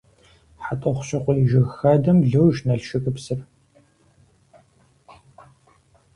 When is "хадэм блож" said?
1.75-2.55